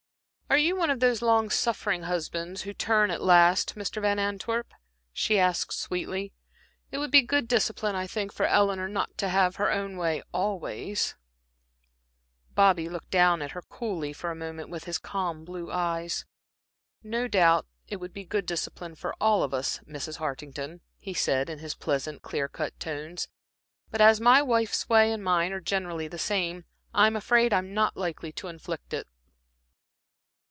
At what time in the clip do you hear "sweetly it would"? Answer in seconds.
5.71-7.09